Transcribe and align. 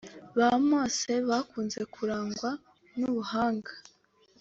Ba 0.37 0.49
Moses 0.69 1.25
bakunze 1.29 1.79
kurangwa 1.93 2.49
n’ubuhanga 2.99 3.71